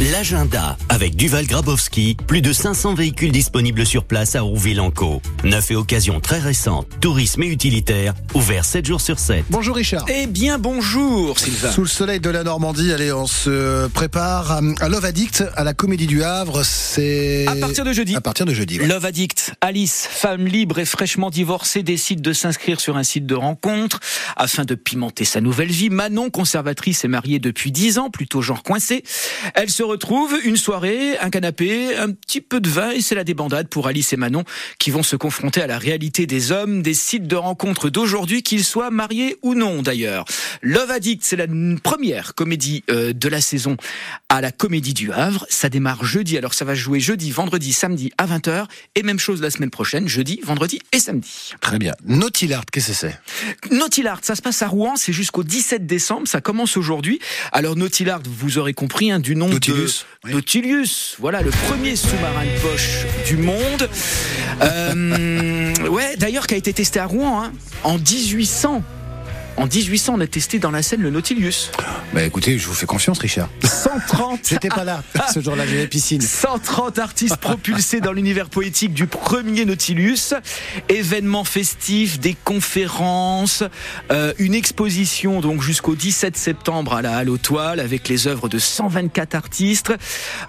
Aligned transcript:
L'agenda 0.00 0.76
avec 0.90 1.16
Duval 1.16 1.44
Grabowski, 1.48 2.16
plus 2.28 2.40
de 2.40 2.52
500 2.52 2.94
véhicules 2.94 3.32
disponibles 3.32 3.84
sur 3.84 4.04
place 4.04 4.36
à 4.36 4.42
Rouville-en-Caux. 4.42 5.20
Neuf 5.42 5.72
et 5.72 5.74
occasions 5.74 6.20
très 6.20 6.38
récentes, 6.38 6.86
tourisme 7.00 7.42
et 7.42 7.48
utilitaire, 7.48 8.14
ouvert 8.32 8.64
7 8.64 8.86
jours 8.86 9.00
sur 9.00 9.18
7. 9.18 9.44
Bonjour 9.50 9.74
Richard. 9.74 10.04
Eh 10.08 10.28
bien 10.28 10.58
bonjour 10.60 11.36
Sylvain. 11.40 11.72
Sous 11.72 11.80
le 11.80 11.88
soleil 11.88 12.20
de 12.20 12.30
la 12.30 12.44
Normandie, 12.44 12.92
allez, 12.92 13.12
on 13.12 13.26
se 13.26 13.88
prépare 13.88 14.60
à 14.80 14.88
Love 14.88 15.04
Addict 15.04 15.42
à 15.56 15.64
la 15.64 15.74
Comédie 15.74 16.06
du 16.06 16.22
Havre. 16.22 16.62
C'est 16.64 17.46
À 17.48 17.56
partir 17.56 17.84
de 17.84 17.92
jeudi. 17.92 18.14
À 18.14 18.20
partir 18.20 18.46
de 18.46 18.54
jeudi. 18.54 18.78
ouais. 18.78 18.86
Love 18.86 19.04
Addict, 19.04 19.54
Alice, 19.60 20.06
femme 20.08 20.46
libre 20.46 20.78
et 20.78 20.84
fraîchement 20.84 21.30
divorcée, 21.30 21.82
décide 21.82 22.20
de 22.22 22.32
s'inscrire 22.32 22.80
sur 22.80 22.96
un 22.96 23.02
site 23.02 23.26
de 23.26 23.34
rencontre 23.34 23.98
afin 24.36 24.64
de 24.64 24.76
pimenter 24.76 25.24
sa 25.24 25.40
nouvelle 25.40 25.72
vie. 25.72 25.90
Manon, 25.90 26.30
conservatrice 26.30 27.04
et 27.04 27.08
mariée 27.08 27.40
depuis 27.40 27.72
10 27.72 27.98
ans, 27.98 28.10
plutôt 28.10 28.42
genre 28.42 28.62
coincée. 28.62 29.02
Elle 29.56 29.70
se 29.70 29.87
retrouve 29.88 30.38
une 30.44 30.56
soirée, 30.56 31.18
un 31.18 31.30
canapé, 31.30 31.96
un 31.96 32.12
petit 32.12 32.40
peu 32.40 32.60
de 32.60 32.68
vin 32.68 32.90
et 32.90 33.00
c'est 33.00 33.14
la 33.14 33.24
débandade 33.24 33.68
pour 33.68 33.86
Alice 33.86 34.12
et 34.12 34.16
Manon 34.16 34.44
qui 34.78 34.90
vont 34.90 35.02
se 35.02 35.16
confronter 35.16 35.62
à 35.62 35.66
la 35.66 35.78
réalité 35.78 36.26
des 36.26 36.52
hommes, 36.52 36.82
des 36.82 36.94
sites 36.94 37.26
de 37.26 37.36
rencontre 37.36 37.88
d'aujourd'hui, 37.88 38.42
qu'ils 38.42 38.64
soient 38.64 38.90
mariés 38.90 39.36
ou 39.42 39.54
non 39.54 39.82
d'ailleurs. 39.82 40.26
Love 40.62 40.90
Addict, 40.90 41.22
c'est 41.24 41.36
la 41.36 41.46
première 41.82 42.34
comédie 42.34 42.84
euh, 42.90 43.12
de 43.12 43.28
la 43.28 43.40
saison 43.40 43.76
à 44.28 44.40
la 44.40 44.52
Comédie 44.52 44.94
du 44.94 45.10
Havre. 45.10 45.46
Ça 45.48 45.68
démarre 45.68 46.04
jeudi, 46.04 46.36
alors 46.36 46.54
ça 46.54 46.64
va 46.64 46.74
jouer 46.74 47.00
jeudi, 47.00 47.30
vendredi, 47.30 47.72
samedi 47.72 48.12
à 48.18 48.26
20h 48.26 48.66
et 48.94 49.02
même 49.02 49.18
chose 49.18 49.40
la 49.40 49.50
semaine 49.50 49.70
prochaine, 49.70 50.06
jeudi, 50.06 50.40
vendredi 50.44 50.80
et 50.92 50.98
samedi. 50.98 51.52
Très 51.60 51.78
bien. 51.78 51.94
Naughty 52.04 52.52
Art, 52.52 52.66
qu'est-ce 52.70 52.88
que 52.88 52.94
c'est? 52.94 53.20
Naughty 53.70 54.06
Art, 54.06 54.20
ça 54.22 54.34
se 54.34 54.42
passe 54.42 54.60
à 54.60 54.68
Rouen, 54.68 54.96
c'est 54.96 55.12
jusqu'au 55.14 55.44
17 55.44 55.86
décembre, 55.86 56.28
ça 56.28 56.40
commence 56.42 56.76
aujourd'hui. 56.76 57.20
Alors 57.52 57.76
Naughty 57.76 58.08
Art, 58.08 58.20
vous 58.26 58.58
aurez 58.58 58.74
compris, 58.74 59.10
hein, 59.10 59.18
du 59.18 59.34
nom 59.34 59.48
de 59.48 59.58
oui. 60.24 60.32
Nautilus, 60.32 61.16
voilà 61.18 61.42
le 61.42 61.50
premier 61.50 61.96
sous-marin 61.96 62.44
de 62.44 62.60
poche 62.60 63.06
du 63.26 63.36
monde. 63.36 63.88
Euh, 64.62 65.88
ouais, 65.88 66.16
d'ailleurs 66.16 66.46
qui 66.46 66.54
a 66.54 66.56
été 66.56 66.72
testé 66.72 67.00
à 67.00 67.06
Rouen 67.06 67.42
hein, 67.42 67.52
en 67.84 67.98
1800. 67.98 68.82
En 69.58 69.66
1800, 69.66 70.14
on 70.16 70.20
a 70.20 70.26
testé 70.28 70.60
dans 70.60 70.70
la 70.70 70.82
Seine 70.82 71.02
le 71.02 71.10
Nautilus. 71.10 71.70
Bah 72.14 72.22
écoutez, 72.22 72.58
je 72.58 72.66
vous 72.68 72.74
fais 72.74 72.86
confiance 72.86 73.18
Richard. 73.18 73.48
130 73.64 74.40
J'étais 74.48 74.68
pas 74.68 74.84
là 74.84 75.02
ce 75.34 75.40
jour-là, 75.40 75.66
j'avais 75.66 75.88
piscine. 75.88 76.20
130 76.20 76.98
artistes 77.00 77.36
propulsés 77.38 78.00
dans 78.00 78.12
l'univers 78.12 78.48
poétique 78.50 78.94
du 78.94 79.06
premier 79.08 79.64
Nautilus. 79.64 80.32
Événements 80.88 81.42
festifs, 81.42 82.20
des 82.20 82.36
conférences, 82.44 83.64
euh, 84.12 84.32
une 84.38 84.54
exposition 84.54 85.40
donc 85.40 85.60
jusqu'au 85.60 85.96
17 85.96 86.36
septembre 86.36 86.94
à 86.94 87.02
la 87.02 87.16
Halle 87.16 87.28
aux 87.28 87.36
Toiles 87.36 87.80
avec 87.80 88.08
les 88.08 88.28
œuvres 88.28 88.48
de 88.48 88.58
124 88.60 89.34
artistes 89.34 89.92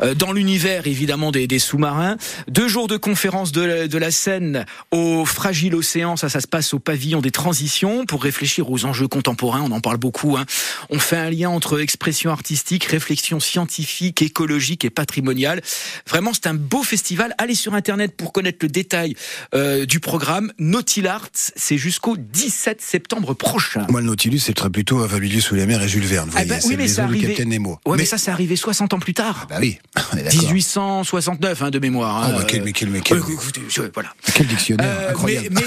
euh, 0.02 0.14
dans 0.14 0.32
l'univers 0.32 0.86
évidemment 0.86 1.32
des, 1.32 1.48
des 1.48 1.60
sous-marins. 1.60 2.16
Deux 2.48 2.68
jours 2.68 2.88
de 2.88 2.96
conférences 2.98 3.52
de, 3.52 3.62
la- 3.62 3.88
de 3.88 3.98
la 3.98 4.12
scène 4.12 4.66
au 4.92 5.26
fragile 5.26 5.74
océan, 5.74 6.16
ça 6.16 6.30
ça 6.30 6.42
se 6.42 6.48
passe 6.48 6.76
au 6.76 6.80
pavillon 6.80 7.22
des 7.22 7.32
transitions 7.32 8.06
pour 8.06 8.22
réfléchir 8.24 8.70
aux 8.70 8.86
enjeux 8.86 8.99
contemporains. 9.08 9.62
On 9.62 9.72
en 9.72 9.80
parle 9.82 9.98
beaucoup. 9.98 10.38
Hein. 10.38 10.46
On 10.90 11.00
fait 11.00 11.18
un 11.18 11.30
lien 11.30 11.50
entre 11.50 11.80
expression 11.80 12.32
artistique, 12.32 12.86
réflexion 12.86 13.40
scientifique, 13.40 14.22
écologique 14.22 14.86
et 14.86 14.90
patrimoniale. 14.90 15.62
Vraiment, 16.08 16.32
c'est 16.34 16.48
un 16.48 16.54
beau 16.54 16.84
festival. 16.84 17.34
Allez 17.38 17.56
sur 17.56 17.74
Internet 17.74 18.16
pour 18.16 18.34
connaître 18.34 18.60
le 18.62 18.68
détail 18.70 19.16
euh, 19.54 19.86
du 19.86 20.00
programme. 20.00 20.52
Nautil 20.60 21.08
Arts, 21.08 21.30
c'est 21.34 21.78
jusqu'au 21.78 22.18
17 22.18 22.82
septembre 22.82 23.34
prochain. 23.34 23.86
Moi, 23.90 24.02
le 24.02 24.08
Nautilus, 24.08 24.40
c'est 24.40 24.54
très 24.54 24.70
plutôt 24.70 25.08
Fabuleux 25.08 25.40
sous 25.42 25.56
la 25.56 25.66
mer 25.66 25.82
et 25.82 25.88
Jules 25.88 26.06
Verne. 26.06 26.30
Vous 26.30 26.38
Ah 26.40 26.46
bah 26.46 26.56
oui, 26.66 26.76
mais 26.78 27.00
arrivé. 27.00 27.22
Capitaine 27.28 27.50
Nemo. 27.50 27.80
Ouais, 27.86 27.98
mais, 27.98 28.06
ça, 28.06 28.18
c'est 28.18 28.32
arrivé 28.32 28.56
60 28.56 28.94
ans 28.94 29.00
plus 29.00 29.14
tard. 29.14 29.48
Bah 29.50 29.58
oui, 29.60 29.78
on 30.14 30.18
est 30.18 30.24
d'accord. 30.24 30.42
1869 30.54 31.62
hein, 31.62 31.70
de 31.70 31.80
mémoire. 31.80 32.18
hein. 32.24 32.32
Ah 32.34 32.38
bah, 32.40 32.46
quel- 32.48 32.64
mais 32.64 32.74
quel- 32.74 32.90
mais 32.90 33.02
quel- 33.02 33.18
Euh, 33.18 33.24
écoutez, 33.32 33.62
je- 33.70 33.82
voilà. 33.94 34.14
Quel 34.36 34.48
dictionnaire 34.48 34.86
Euh, 34.90 35.00
mais 35.06 35.10
incroyable. 35.12 35.48
mais 35.52 35.62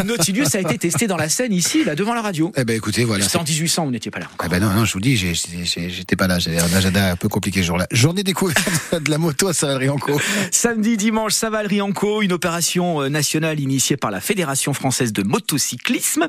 euh, 0.00 0.04
Nautilus 0.04 0.46
a 0.54 0.60
été 0.60 0.78
testé 0.78 1.06
dans 1.06 1.16
la 1.16 1.28
scène 1.28 1.52
ici, 1.52 1.84
là, 1.84 1.94
devant 1.94 2.14
la 2.14 2.22
radio. 2.22 2.52
Eh 2.56 2.64
ben 2.64 2.76
écoutez, 2.78 3.04
voilà. 3.04 3.24
C'était 3.24 3.38
en 3.38 3.44
1800, 3.44 3.84
vous 3.84 3.90
n'étiez 3.90 4.10
pas 4.10 4.20
là. 4.20 4.26
encore. 4.26 4.46
Ah 4.46 4.48
ben 4.48 4.60
non, 4.60 4.70
non, 4.70 4.84
je 4.84 4.92
vous 4.92 5.00
dis, 5.00 5.16
j'étais 5.16 6.16
pas 6.16 6.26
là, 6.26 6.38
j'avais 6.38 6.58
un 6.58 6.72
agenda 6.72 7.12
un 7.12 7.16
peu 7.16 7.28
compliqué 7.28 7.60
ce 7.60 7.66
jour-là. 7.66 7.86
Journée 7.90 8.22
découverte 8.22 8.58
de 8.92 9.10
la 9.10 9.18
moto 9.18 9.48
à 9.48 9.52
Saint-Henri-en-Caux. 9.52 10.20
Samedi, 10.50 10.96
dimanche, 10.96 11.32
Savalery-en-Caux, 11.32 12.22
une 12.22 12.32
opération 12.32 13.02
euh, 13.02 13.08
nationale 13.08 13.60
initiée 13.60 13.96
par 13.96 14.10
la 14.10 14.20
Fédération 14.20 14.72
française 14.72 15.12
de 15.12 15.22
motocyclisme. 15.22 16.28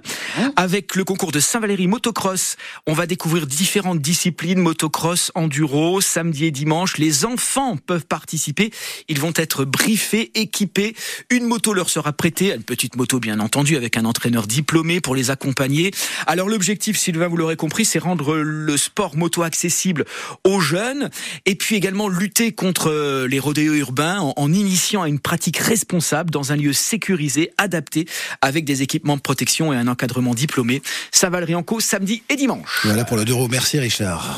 Avec 0.56 0.96
le 0.96 1.04
concours 1.04 1.32
de 1.32 1.40
Saint-Valéry 1.40 1.88
Motocross, 1.88 2.58
on 2.88 2.94
va 2.94 3.06
découvrir 3.06 3.46
différentes 3.46 4.00
disciplines, 4.00 4.60
motocross, 4.60 5.32
enduro, 5.36 6.02
samedi 6.02 6.46
et 6.46 6.52
dimanche. 6.52 6.98
Les 6.98 7.26
enfants 7.26 7.78
peuvent 7.78 8.06
participer. 8.06 8.72
Ils 9.08 9.20
vont 9.20 9.34
être 9.36 9.66
briefés, 9.66 10.32
équipés. 10.36 10.96
Une 11.30 11.46
moto 11.46 11.74
leur 11.74 11.90
sera 11.90 12.12
prêtée, 12.14 12.54
une 12.56 12.64
petite 12.64 12.96
moto 12.96 13.20
bien 13.20 13.40
entendu, 13.40 13.78
avec 13.78 13.98
un 13.98 14.06
entraîneur 14.06 14.48
diplômé 14.48 15.00
pour 15.00 15.16
les 15.16 15.30
accompagner. 15.30 15.92
Alors 16.28 16.39
l'objectif, 16.48 16.98
Sylvain, 16.98 17.28
vous 17.28 17.38
l'aurez 17.38 17.56
compris, 17.56 17.86
c'est 17.86 18.00
rendre 18.00 18.36
le 18.38 18.78
sport 18.78 19.16
moto 19.16 19.44
accessible 19.44 20.06
aux 20.44 20.60
jeunes 20.60 21.10
et 21.46 21.56
puis 21.56 21.76
également 21.76 22.08
lutter 22.08 22.52
contre 22.52 22.90
euh, 22.90 23.28
les 23.28 23.40
rodéos 23.40 23.74
urbains 23.74 24.20
en, 24.20 24.54
initiant 24.54 25.02
à 25.02 25.08
une 25.08 25.20
pratique 25.20 25.58
responsable 25.58 26.30
dans 26.30 26.52
un 26.52 26.56
lieu 26.56 26.74
sécurisé, 26.74 27.52
adapté, 27.58 28.08
avec 28.42 28.66
des 28.66 28.82
équipements 28.82 29.16
de 29.16 29.22
protection 29.22 29.74
et 29.74 29.78
un 29.78 29.88
encadrement 29.88 30.34
diplômé. 30.34 30.82
Savalery 31.12 31.56
en 31.56 31.64
cause 31.64 31.84
samedi 31.84 32.24
et 32.30 32.36
dimanche. 32.36 32.82
Voilà 32.84 33.06
pour 33.06 33.18
le 33.18 33.24
roues. 33.34 33.48
Merci 33.50 33.80
Richard. 33.80 34.38